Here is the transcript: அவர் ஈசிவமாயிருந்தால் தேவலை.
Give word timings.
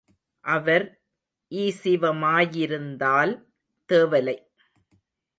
அவர் 0.45 0.85
ஈசிவமாயிருந்தால் 1.51 3.33
தேவலை. 3.93 4.35